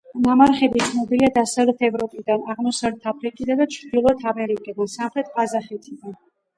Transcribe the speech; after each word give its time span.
ნამარხები 0.27 0.79
ცნობილია 0.85 1.29
დასავლეთ 1.35 1.83
ევროპიდან, 1.91 2.43
აღმოსავლეთ 2.55 3.07
აფრიკიდან 3.13 3.63
და 3.65 3.71
ჩრდილოეთ 3.79 4.29
ამერიკიდან, 4.35 4.95
სამხრეთ 4.99 5.35
ყაზახეთიდან. 5.41 6.23